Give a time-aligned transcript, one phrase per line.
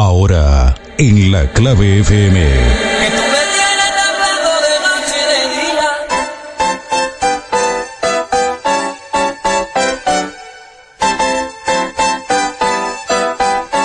[0.00, 2.38] Ahora, en la clave FM.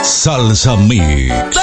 [0.04, 1.63] Salsa Mix.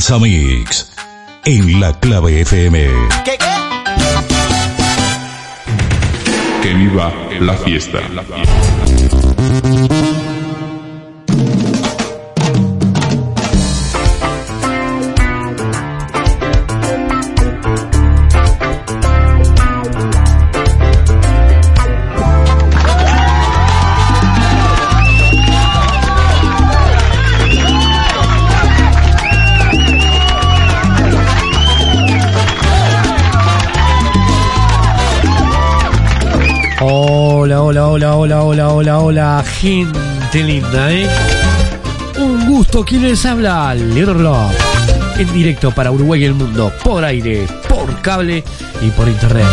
[0.00, 0.92] Salsa Mix.
[1.44, 2.86] En la clave FM.
[3.24, 3.46] ¿Qué qué?
[6.62, 7.98] Que viva la fiesta.
[38.78, 41.08] Hola, hola, gente linda, ¿eh?
[42.16, 43.74] Un gusto, ¿quién les habla?
[43.74, 44.52] Leonor
[45.18, 48.44] en directo para Uruguay y el mundo, por aire, por cable
[48.80, 49.48] y por internet.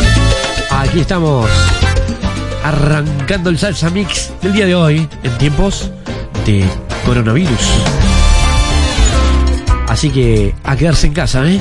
[0.69, 1.49] Aquí estamos,
[2.63, 5.89] arrancando el salsa mix del día de hoy, en tiempos
[6.45, 6.63] de
[7.03, 7.81] coronavirus.
[9.87, 11.59] Así que a quedarse en casa, ¿eh?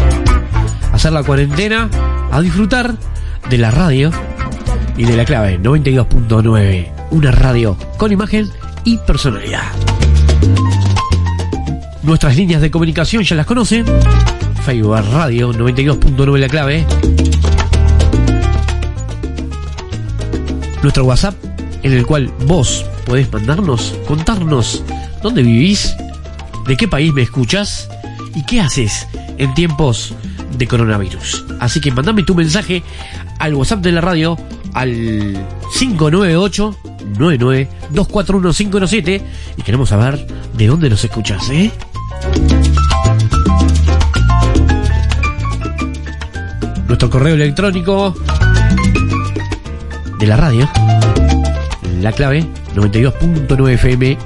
[0.93, 1.89] Hacer la cuarentena,
[2.31, 2.95] a disfrutar
[3.49, 4.11] de la radio
[4.99, 8.51] y de la clave 92.9, una radio con imagen
[8.83, 9.63] y personalidad.
[12.03, 13.87] Nuestras líneas de comunicación ya las conocen.
[14.65, 16.85] Facebook Radio 92.9 la clave.
[20.83, 21.37] Nuestro WhatsApp
[21.85, 24.83] en el cual vos podés mandarnos, contarnos
[25.23, 25.95] dónde vivís,
[26.67, 27.89] de qué país me escuchas
[28.35, 29.07] y qué haces
[29.39, 30.15] en tiempos
[30.59, 31.45] de coronavirus.
[31.61, 32.83] Así que mandame tu mensaje
[33.39, 34.37] al WhatsApp de la radio
[34.73, 35.47] al
[35.79, 41.71] 598 99 241 y queremos saber de dónde nos escuchas, ¿eh?
[46.87, 48.15] Nuestro correo electrónico
[50.19, 50.69] de la radio,
[52.01, 54.19] la clave 92.9 fm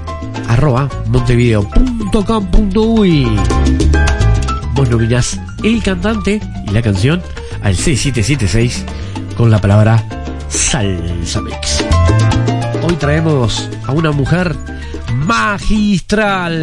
[0.47, 3.27] arroba montevideo.com.uy
[4.73, 7.21] Vos nominás el cantante y la canción
[7.61, 8.85] al 6776
[9.35, 10.01] con la palabra
[10.47, 11.88] Salsa Mix.
[12.89, 14.55] Hoy traemos a una mujer
[15.13, 16.55] magistral.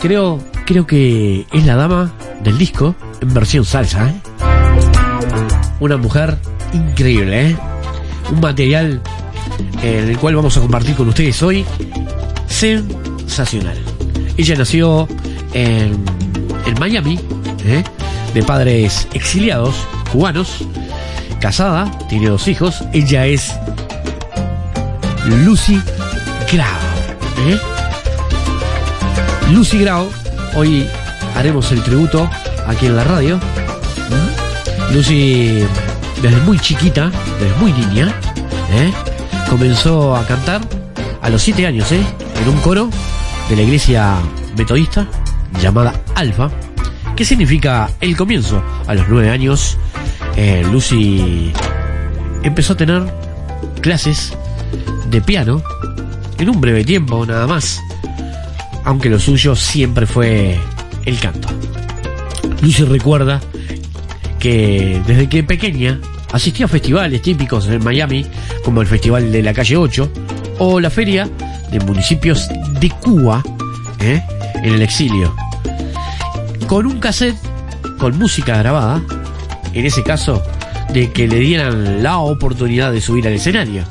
[0.00, 4.14] Creo, creo que es la dama del disco en versión salsa, ¿eh?
[5.78, 6.38] Una mujer
[6.72, 7.56] increíble, ¿eh?
[8.32, 9.00] Un material
[9.80, 11.64] en el cual vamos a compartir con ustedes hoy
[12.48, 13.78] sensacional.
[14.36, 15.06] Ella nació
[15.54, 16.04] en,
[16.66, 17.20] en Miami,
[17.64, 17.84] ¿eh?
[18.34, 20.64] de padres exiliados cubanos,
[21.40, 22.84] casada, tiene dos hijos.
[22.92, 23.52] Ella es
[25.24, 25.80] Lucy
[26.52, 26.66] Grau.
[27.46, 27.58] ¿eh?
[29.50, 30.08] Lucy Grau,
[30.54, 30.88] hoy
[31.34, 32.28] haremos el tributo
[32.66, 33.38] aquí en la radio.
[33.38, 34.94] ¿Mm?
[34.94, 35.64] Lucy,
[36.22, 38.14] desde muy chiquita, desde muy niña,
[38.72, 38.92] ¿eh?
[39.48, 40.60] comenzó a cantar
[41.22, 42.04] a los siete años, ¿eh?
[42.40, 42.90] en un coro
[43.48, 44.16] de la iglesia
[44.56, 45.06] metodista
[45.60, 46.50] llamada Alfa,
[47.16, 48.62] que significa el comienzo.
[48.86, 49.78] A los nueve años,
[50.36, 51.52] eh, Lucy
[52.42, 53.02] empezó a tener
[53.80, 54.32] clases
[55.10, 55.62] de piano
[56.38, 57.80] en un breve tiempo nada más,
[58.84, 60.58] aunque lo suyo siempre fue
[61.04, 61.48] el canto.
[62.62, 63.40] Lucy recuerda
[64.38, 66.00] que desde que pequeña
[66.32, 68.26] asistía a festivales típicos en Miami,
[68.64, 70.10] como el Festival de la Calle 8
[70.58, 71.28] o la Feria
[71.70, 72.48] de Municipios
[72.80, 73.42] de Cuba,
[74.00, 74.22] ¿eh?
[74.62, 75.34] en el exilio,
[76.66, 77.36] con un cassette
[77.98, 79.02] con música grabada,
[79.72, 80.42] en ese caso,
[80.92, 83.84] de que le dieran la oportunidad de subir al escenario.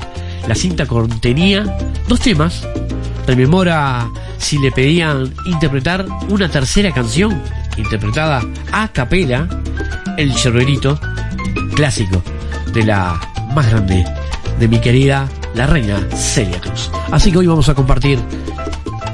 [0.46, 1.78] La cinta contenía
[2.08, 2.66] dos temas,
[3.26, 7.42] rememora si le pedían interpretar una tercera canción,
[7.76, 8.42] interpretada
[8.72, 9.48] a capela,
[10.16, 10.98] El Chorrerito,
[11.74, 12.22] clásico
[12.72, 13.20] de la
[13.54, 14.04] más grande,
[14.58, 16.90] de mi querida la reina Celia Cruz.
[17.10, 18.18] Así que hoy vamos a compartir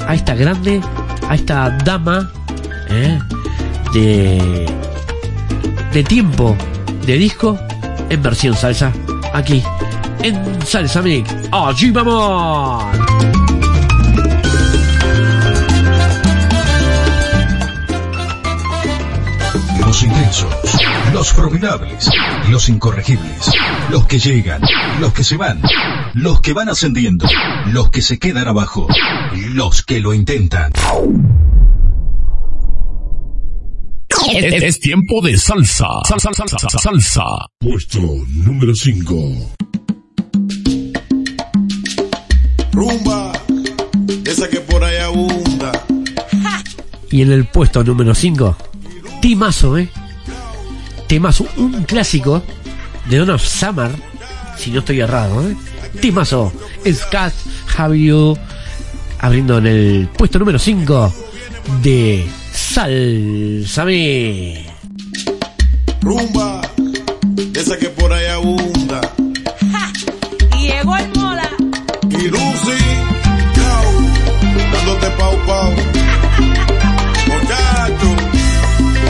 [0.06, 0.80] a esta grande,
[1.28, 2.30] a esta dama
[2.88, 3.18] ¿eh?
[3.92, 4.66] de
[5.96, 6.54] de tiempo
[7.06, 7.58] de disco
[8.10, 8.92] en versión salsa,
[9.32, 9.62] aquí
[10.22, 11.34] en Salsa Mix.
[11.50, 12.84] ¡Allí vamos!
[19.80, 20.54] Los intensos,
[21.14, 22.10] los formidables,
[22.50, 23.50] los incorregibles,
[23.88, 24.60] los que llegan,
[25.00, 25.62] los que se van,
[26.12, 27.26] los que van ascendiendo,
[27.68, 28.86] los que se quedan abajo,
[29.54, 30.72] los que lo intentan.
[34.32, 35.86] Es, es, tiempo de salsa.
[36.06, 37.22] Salsa, salsa, salsa, salsa.
[37.58, 39.54] Puesto número 5.
[42.72, 43.32] Rumba,
[44.24, 45.72] esa que por ahí abunda.
[47.10, 48.56] Y en el puesto número 5,
[49.22, 49.88] Timazo, ¿eh?
[51.06, 52.42] Timazo, un clásico
[53.08, 53.90] de Don of Summer,
[54.58, 55.56] si no estoy errado, ¿eh?
[56.00, 56.52] Timazo,
[56.84, 57.32] Scat,
[57.66, 58.36] Javier,
[59.20, 61.14] abriendo en el puesto número 5
[61.82, 62.26] de
[62.76, 64.66] Sálsame.
[66.02, 66.60] Rumba,
[67.54, 69.00] esa que por ahí abunda.
[69.72, 69.90] Ja,
[70.58, 71.48] llegó el mola.
[72.10, 72.82] Y Lucy,
[74.72, 75.70] dándote pau pau.
[77.28, 78.14] Muchacho,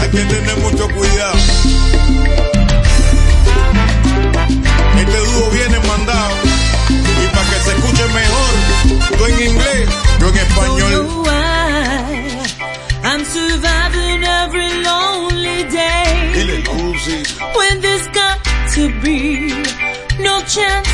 [0.00, 1.75] hay que tener mucho cuidado.
[20.56, 20.85] attention.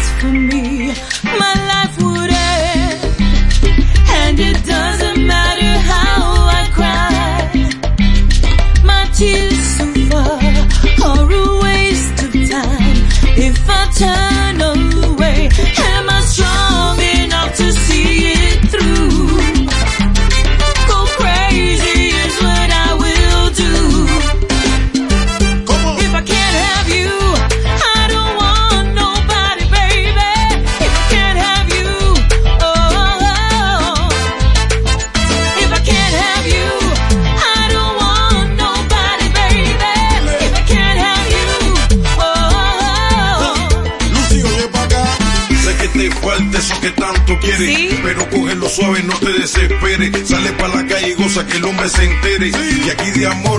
[51.56, 52.48] el hombre se entere.
[52.48, 53.51] Y aquí de amor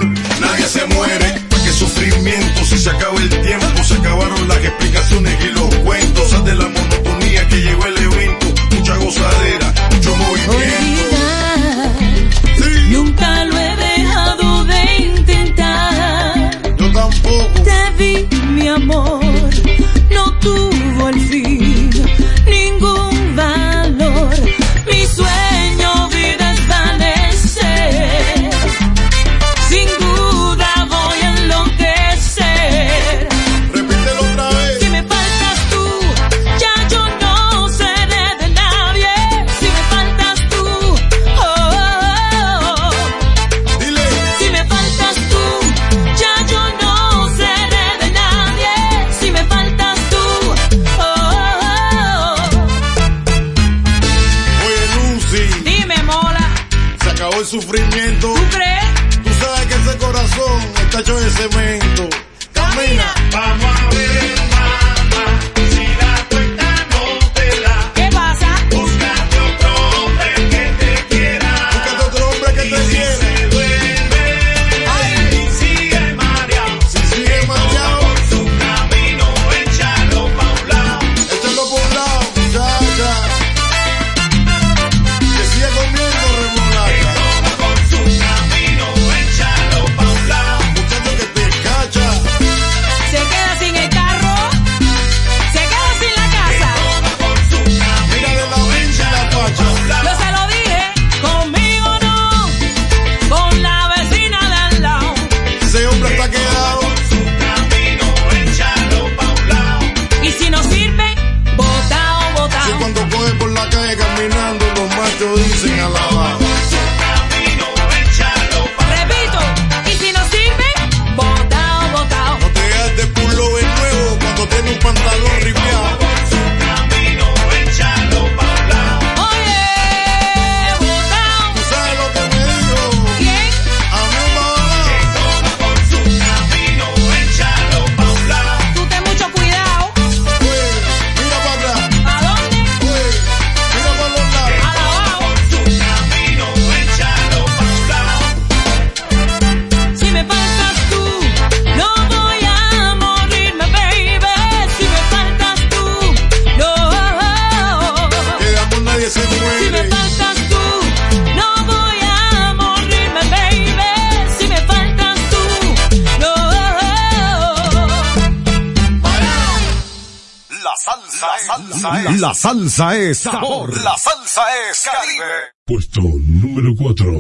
[172.54, 173.76] salsa es sabor.
[173.84, 175.26] La salsa es Caribe.
[175.66, 177.12] Puesto número 4.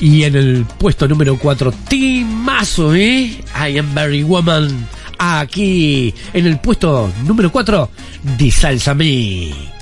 [0.00, 3.38] Y en el puesto número 4, Timazo, ¿eh?
[3.54, 4.88] I am Barry Woman.
[5.18, 7.90] Aquí, en el puesto número 4
[8.38, 9.77] de Salsa Me.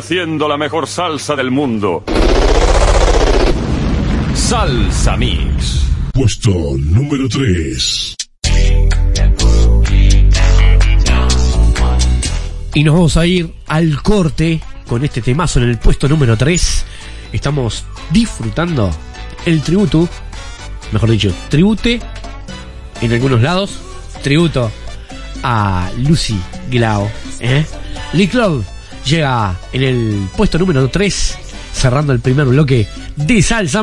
[0.00, 2.04] haciendo la mejor salsa del mundo.
[4.34, 5.84] Salsa Mix.
[6.12, 8.16] Puesto número 3.
[12.72, 16.86] Y nos vamos a ir al corte con este temazo en el puesto número 3.
[17.32, 18.90] Estamos disfrutando
[19.44, 20.08] el tributo,
[20.92, 22.00] mejor dicho, tribute
[23.02, 23.78] en algunos lados,
[24.22, 24.72] tributo
[25.42, 26.40] a Lucy
[26.70, 27.06] Glau.
[27.40, 27.66] ¿eh?
[28.14, 28.64] Lee Club
[29.04, 31.38] llega en el puesto número 3,
[31.72, 33.82] cerrando el primer bloque de Salsa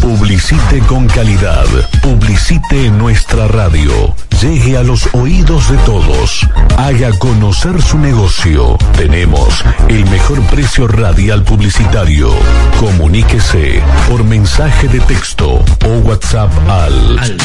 [0.00, 1.66] Publicite con calidad.
[2.02, 4.14] Publicite en nuestra radio.
[4.40, 6.46] Llegue a los oídos de todos.
[6.76, 8.76] Haga conocer su negocio.
[8.96, 12.30] Tenemos el mejor precio radial publicitario.
[12.78, 17.36] Comuníquese por mensaje de texto o WhatsApp al, al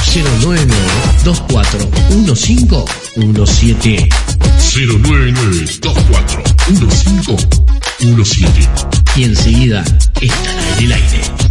[0.41, 0.75] 099
[1.23, 4.09] 241517
[4.75, 5.65] 099
[6.79, 8.69] 241517
[9.15, 9.83] Y enseguida
[10.21, 11.42] estará en el aire.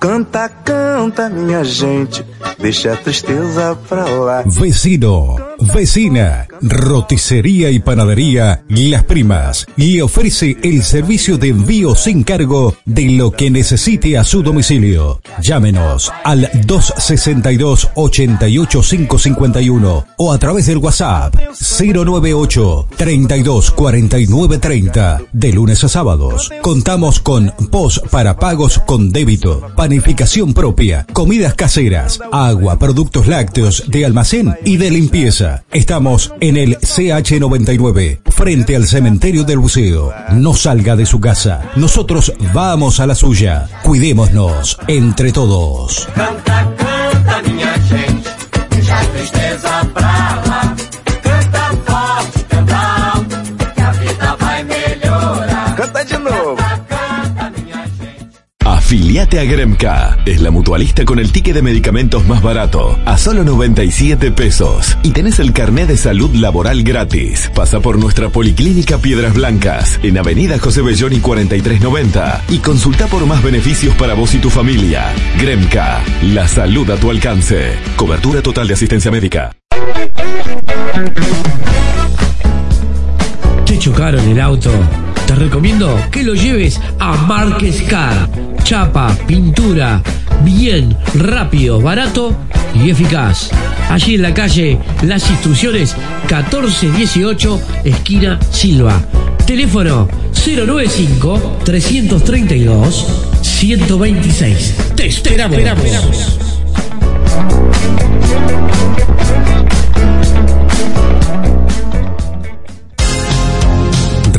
[0.00, 2.24] Canta, canta, minha gente,
[2.58, 4.42] deixa a tristeza pra lá.
[4.46, 5.36] Vecino,
[5.74, 13.10] vecina, roticería y panadería Las Primas le ofrece el servicio de envío sin cargo de
[13.10, 15.20] lo que necesite a su domicilio.
[15.40, 25.84] Llámenos al 262 88551 o a través del WhatsApp 098 32 49 30 de lunes
[25.84, 26.50] a sábados.
[26.62, 34.04] Contamos con post para pagos con débito, panificación propia, comidas caseras, agua, productos lácteos de
[34.04, 35.53] almacén y de limpieza.
[35.72, 40.12] Estamos en el CH99, frente al cementerio del buceo.
[40.32, 41.70] No salga de su casa.
[41.76, 43.68] Nosotros vamos a la suya.
[43.82, 46.08] Cuidémonos entre todos.
[46.14, 47.42] Canta, canta,
[47.88, 48.30] gente,
[49.12, 49.64] tristeza.
[59.14, 60.18] Afiliate a Gremca.
[60.26, 62.98] Es la mutualista con el ticket de medicamentos más barato.
[63.04, 64.98] A solo 97 pesos.
[65.04, 67.48] Y tenés el carnet de salud laboral gratis.
[67.54, 70.00] Pasa por nuestra policlínica Piedras Blancas.
[70.02, 72.42] En Avenida José Belloni 4390.
[72.48, 75.12] Y consulta por más beneficios para vos y tu familia.
[75.40, 76.02] Gremca.
[76.22, 77.76] La salud a tu alcance.
[77.94, 79.52] Cobertura total de asistencia médica.
[83.64, 84.72] ¿Te chocaron el auto?
[85.28, 88.43] Te recomiendo que lo lleves a Márquez Car.
[88.64, 90.02] Chapa, pintura,
[90.42, 92.34] bien, rápido, barato
[92.74, 93.50] y eficaz.
[93.90, 99.02] Allí en la calle Las Instrucciones 1418, esquina Silva.
[99.46, 103.06] Teléfono 095 332
[103.42, 104.74] 126.
[104.96, 105.58] Te esperamos.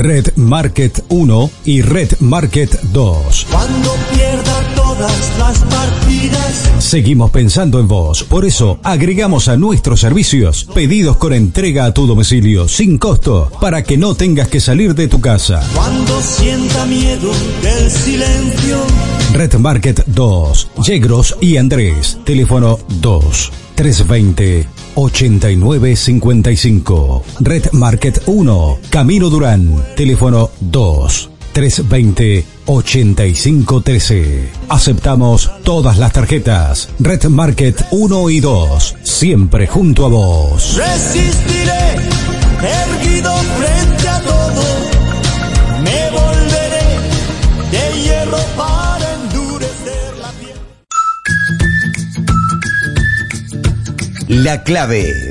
[0.05, 3.47] Red Market 1 y Red Market 2.
[3.49, 10.65] Cuando pierda todas las partidas, Seguimos pensando en vos, por eso agregamos a nuestros servicios
[10.75, 15.07] pedidos con entrega a tu domicilio sin costo para que no tengas que salir de
[15.07, 15.67] tu casa.
[15.73, 17.31] cuando sienta miedo
[17.63, 18.77] del silencio,
[19.33, 27.23] Red Market 2, Yegros y Andrés, teléfono 2 320 8955.
[27.41, 34.51] Red Market 1, Camino Durán, teléfono 2 320 8513.
[34.67, 36.89] Aceptamos todas las tarjetas.
[36.99, 40.75] Red Market 1 y 2, siempre junto a vos.
[40.75, 41.95] resistiré,
[42.61, 44.14] erguido frente a
[54.43, 55.24] La clave,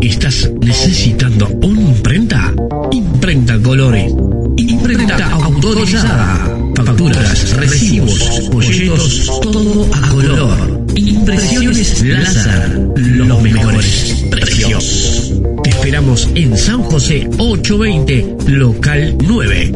[0.00, 2.54] ¿Estás necesitando una imprenta?
[2.90, 4.12] Imprenta Colores.
[4.56, 6.56] Imprenta autorizada.
[6.74, 10.84] Facturas, recibos, folletos, todo a color.
[10.96, 12.80] Impresiones láser.
[12.96, 15.32] Los mejores precios.
[15.62, 19.72] Te esperamos en San José 820, local 9.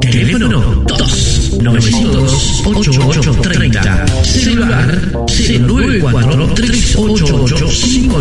[0.00, 4.06] Teléfono 2 902 8830.
[4.24, 8.20] Celular 094 388 595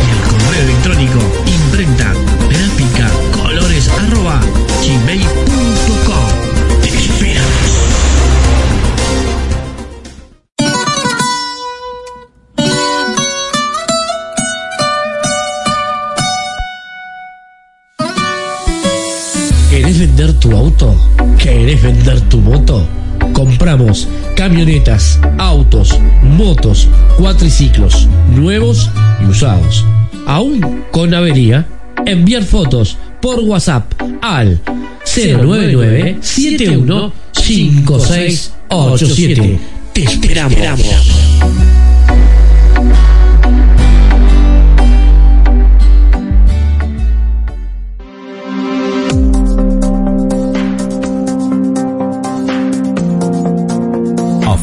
[0.00, 2.12] y el correo electrónico imprenta
[2.48, 4.40] gráfica colores arroba
[4.82, 6.39] gmail.com.
[20.20, 20.94] vender tu auto?
[21.38, 22.86] ¿Querés vender tu moto?
[23.32, 24.06] Compramos
[24.36, 28.06] camionetas, autos, motos, cuatriciclos,
[28.36, 28.90] nuevos
[29.22, 29.82] y usados.
[30.26, 31.66] Aún con avería,
[32.04, 34.60] enviar fotos por WhatsApp al
[35.06, 39.58] 099 71 5687.
[39.94, 40.58] Te esperamos.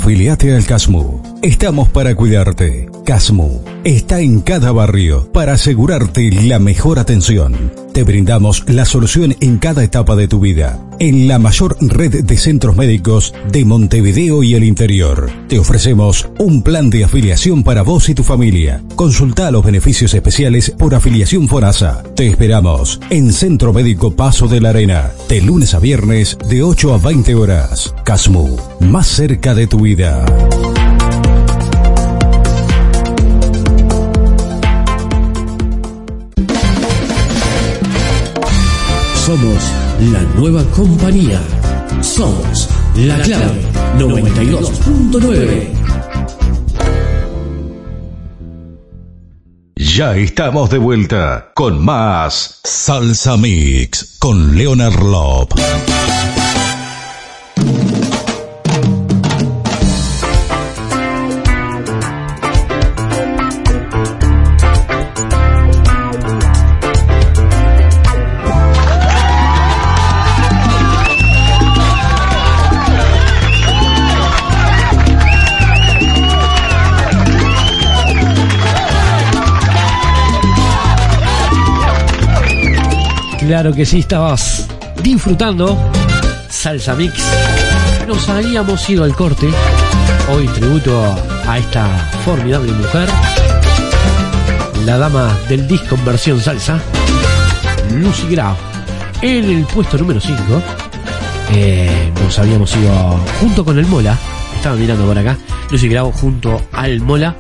[0.08, 1.22] Afiliate al CASMU.
[1.42, 2.88] Estamos para cuidarte.
[3.04, 7.72] CASMU está en cada barrio para asegurarte la mejor atención.
[7.94, 10.78] Te brindamos la solución en cada etapa de tu vida.
[11.00, 15.32] En la mayor red de centros médicos de Montevideo y el interior.
[15.48, 18.84] Te ofrecemos un plan de afiliación para vos y tu familia.
[18.96, 22.04] Consulta los beneficios especiales por afiliación Forasa.
[22.14, 25.12] Te esperamos en Centro Médico Paso de la Arena.
[25.30, 27.96] De lunes a viernes de 8 a 20 horas.
[28.04, 28.58] CASMU.
[28.82, 30.26] Más cerca de tu vida.
[39.28, 39.62] Somos
[40.14, 41.42] la nueva compañía.
[42.00, 43.62] Somos la clave
[43.98, 45.68] 92.9.
[49.76, 55.52] Ya estamos de vuelta con más Salsa Mix con Leonard Lop.
[83.48, 84.68] Claro que sí, estabas
[85.02, 85.78] disfrutando
[86.50, 87.24] Salsa Mix.
[88.06, 89.48] Nos habíamos ido al corte.
[90.30, 91.16] Hoy tributo
[91.48, 91.88] a esta
[92.26, 93.08] formidable mujer,
[94.86, 96.82] la dama del disco en versión salsa,
[97.96, 98.54] Lucy Grau.
[99.22, 100.42] En el puesto número 5
[101.54, 104.18] eh, nos habíamos ido junto con el Mola.
[104.58, 105.38] Estaba mirando por acá.
[105.72, 107.34] Lucy Grau junto al Mola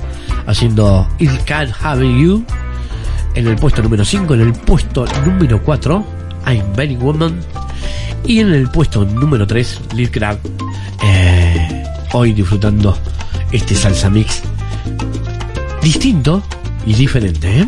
[0.45, 2.45] haciendo It Can't Have You
[3.37, 6.05] en el puesto número 5, en el puesto número 4,
[6.47, 7.39] I'm Very Woman,
[8.25, 10.39] y en el puesto número 3, Lil Crab,
[11.03, 12.97] eh, hoy disfrutando
[13.51, 14.41] este salsa mix
[15.83, 16.41] distinto
[16.87, 17.59] y diferente.
[17.59, 17.67] ¿eh?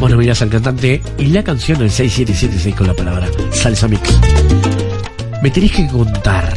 [0.00, 4.20] Bueno, mirás al cantante y la canción el 6776 con la palabra salsa mix.
[5.42, 6.54] Me tenés que contar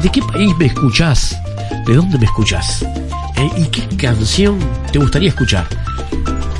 [0.00, 1.36] de qué país me escuchás,
[1.84, 2.82] de dónde me escuchás
[3.36, 3.50] ¿eh?
[3.56, 4.60] y qué canción
[4.92, 5.81] te gustaría escuchar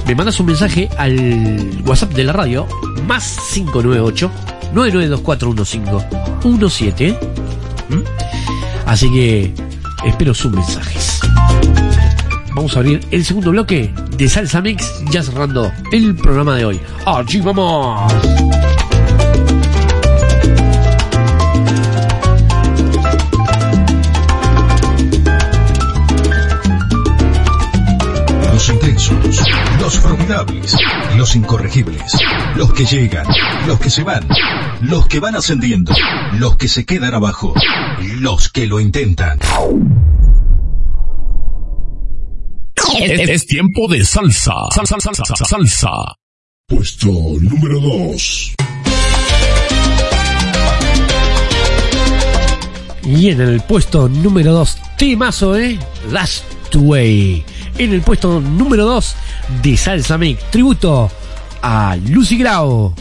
[0.07, 2.67] me mandas un mensaje al WhatsApp de la radio,
[3.07, 4.31] más 598
[4.75, 7.17] 99241517.
[7.89, 8.03] ¿Mm?
[8.87, 9.55] Así que
[10.05, 11.21] espero sus mensajes.
[12.55, 16.79] Vamos a abrir el segundo bloque de Salsa Mix, ya cerrando el programa de hoy.
[17.07, 18.13] ¡Allí vamos!
[31.33, 32.03] Los incorregibles,
[32.57, 33.27] los que llegan,
[33.67, 34.27] los que se van,
[34.83, 35.95] los que van ascendiendo,
[36.35, 37.55] los que se quedan abajo,
[38.21, 39.39] los que lo intentan.
[42.99, 44.53] Es, es tiempo de salsa.
[44.75, 45.89] Salsa, salsa, salsa, salsa.
[46.67, 47.09] Puesto
[47.41, 48.55] número 2.
[53.05, 55.79] Y en el puesto número 2, temazo, ¿eh?
[56.11, 57.45] Last Way.
[57.79, 59.17] En el puesto número 2
[59.63, 61.11] de Salsa Mix, tributo
[61.63, 62.93] a Lucy Grau.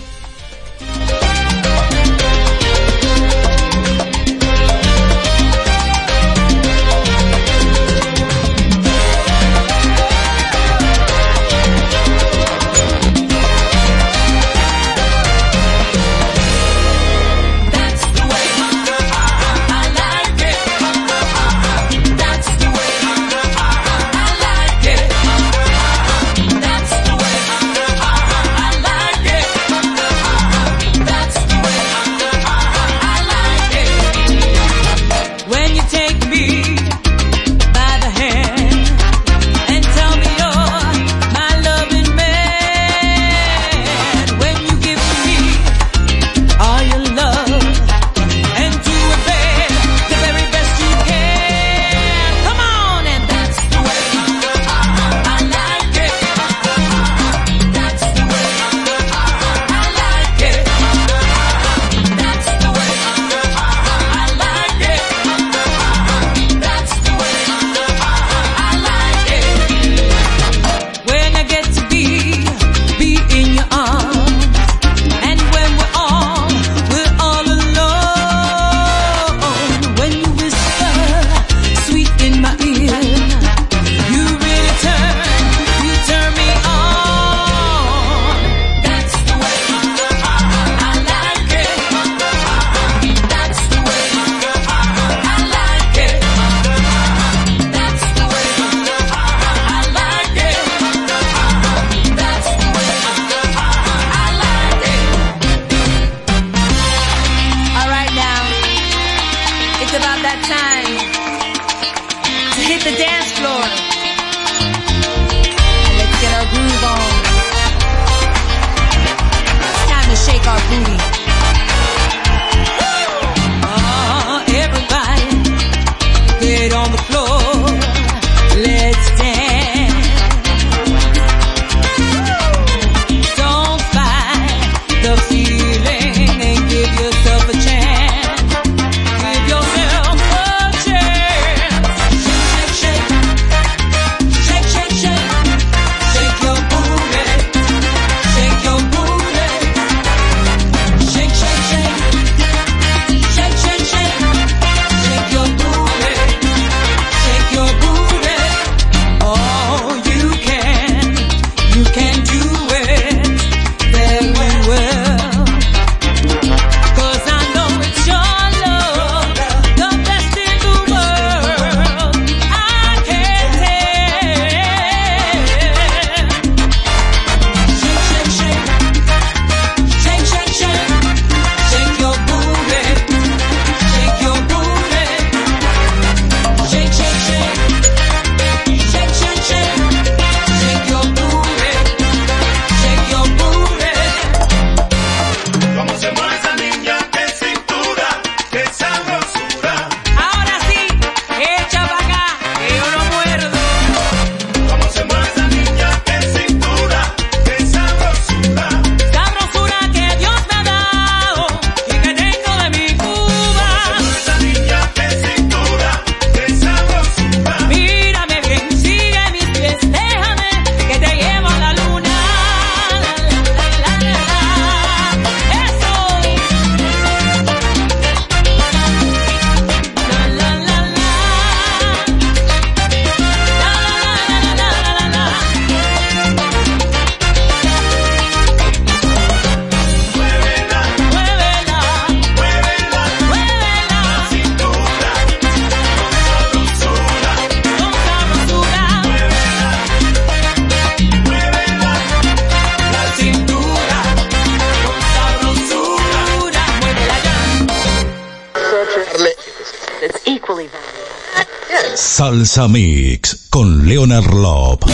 [262.32, 264.86] Salsa Mix con Leonard Lop.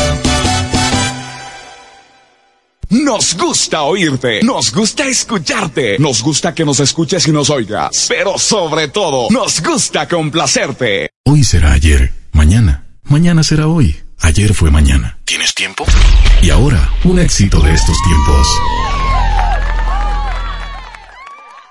[2.90, 8.40] Nos gusta oírte, nos gusta escucharte, nos gusta que nos escuches y nos oigas, pero
[8.40, 11.12] sobre todo, nos gusta complacerte.
[11.26, 15.20] Hoy será ayer, mañana, mañana será hoy, ayer fue mañana.
[15.24, 15.86] ¿Tienes tiempo?
[16.42, 18.48] Y ahora, un éxito de estos tiempos.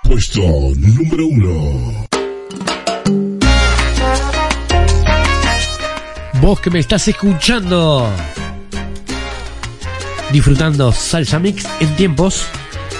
[0.04, 0.42] Puesto
[0.76, 2.05] número uno.
[6.40, 8.08] Vos que me estás escuchando,
[10.30, 12.46] disfrutando Salsa Mix en tiempos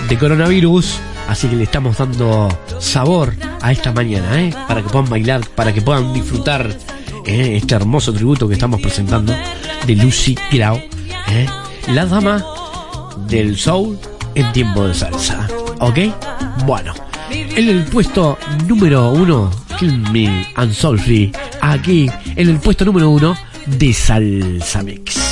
[0.08, 2.48] de coronavirus, así que le estamos dando
[2.80, 4.54] sabor a esta mañana, ¿eh?
[4.66, 6.66] para que puedan bailar, para que puedan disfrutar
[7.26, 7.56] ¿eh?
[7.56, 9.34] este hermoso tributo que estamos presentando
[9.86, 10.76] de Lucy Grau,
[11.28, 11.46] ¿eh?
[11.88, 12.44] la dama
[13.28, 13.98] del soul
[14.34, 15.46] en tiempo de salsa.
[15.80, 15.98] ¿Ok?
[16.64, 16.94] Bueno,
[17.30, 23.10] en el puesto número uno, Kill Me and Soul Free, aquí en el puesto número
[23.10, 25.25] uno de Salsa Mix.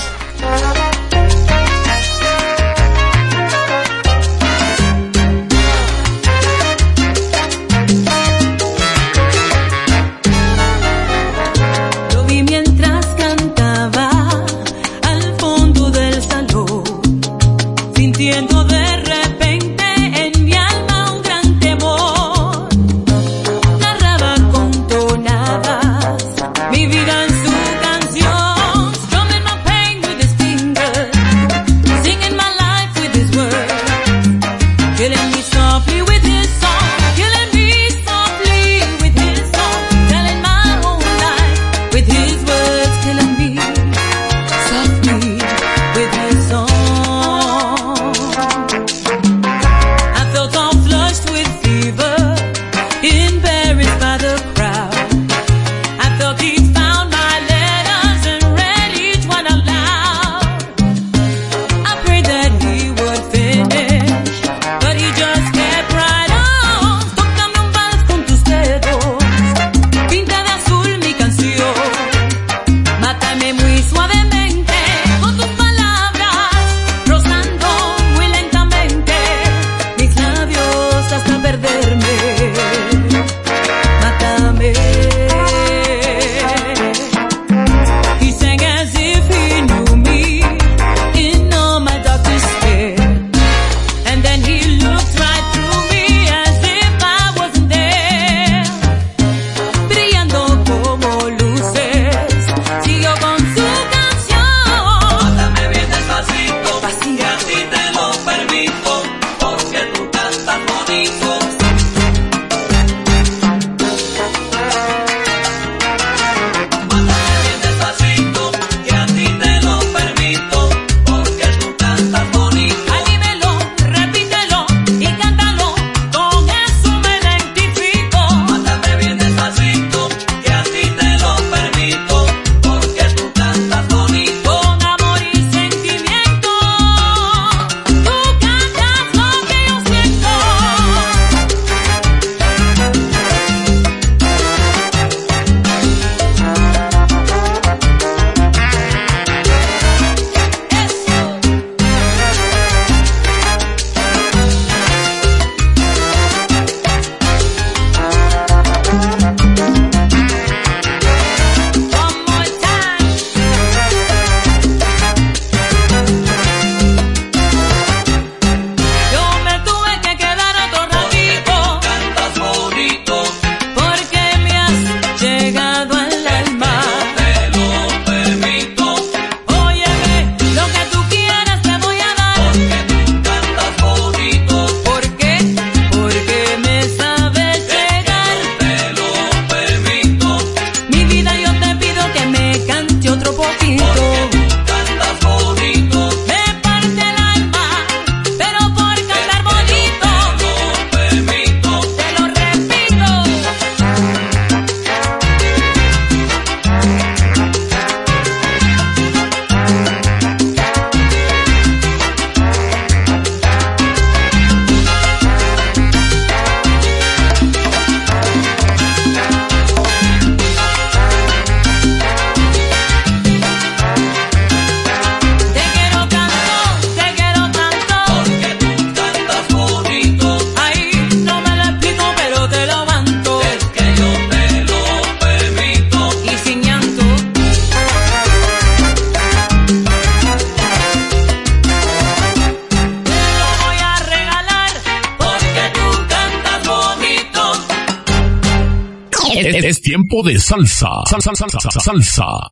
[250.05, 250.89] Tiempo de salsa.
[251.09, 252.51] Salsa, salsa, salsa, salsa.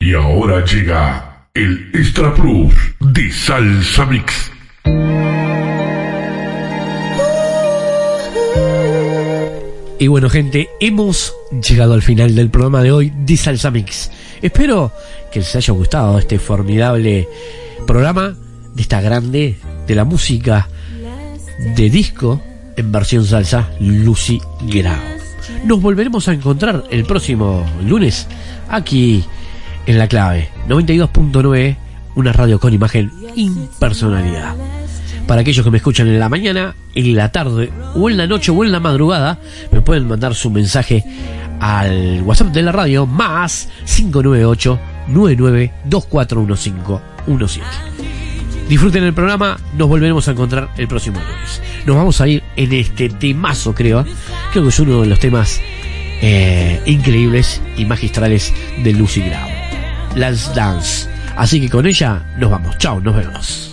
[0.00, 4.50] Y ahora llega el Extra Plus de Salsa Mix.
[9.98, 11.32] Y bueno, gente, hemos
[11.68, 14.10] llegado al final del programa de hoy de Salsa Mix.
[14.42, 14.92] Espero
[15.32, 17.28] que les haya gustado este formidable
[17.86, 18.34] programa
[18.74, 20.68] de esta grande de la música
[21.76, 22.42] de disco
[22.76, 25.21] en versión salsa, Lucy Grau.
[25.64, 28.26] Nos volveremos a encontrar el próximo lunes
[28.68, 29.24] aquí
[29.86, 31.76] en La Clave 92.9,
[32.16, 34.56] una radio con imagen impersonalidad.
[35.26, 38.50] Para aquellos que me escuchan en la mañana, en la tarde o en la noche
[38.50, 39.38] o en la madrugada,
[39.70, 41.04] me pueden mandar su mensaje
[41.60, 47.60] al WhatsApp de la radio más 598 99241517.
[48.72, 51.60] Disfruten el programa, nos volveremos a encontrar el próximo lunes.
[51.84, 54.02] Nos vamos a ir en este temazo, creo.
[54.50, 55.60] Creo que es uno de los temas
[56.22, 58.50] eh, increíbles y magistrales
[58.82, 59.46] de Lucy Grau.
[60.14, 61.06] Let's Dance.
[61.36, 62.78] Así que con ella nos vamos.
[62.78, 63.71] Chao, nos vemos.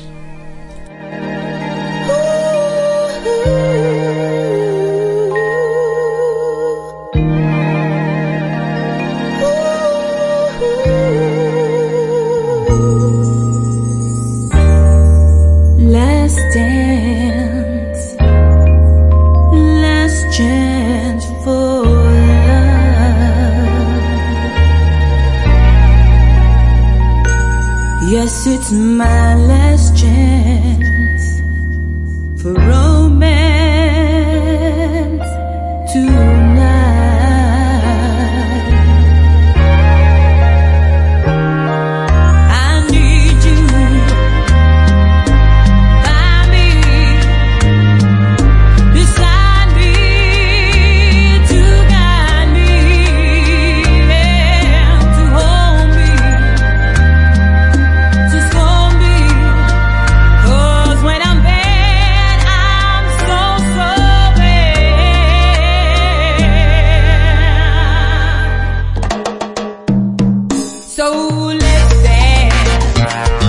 [71.59, 73.48] So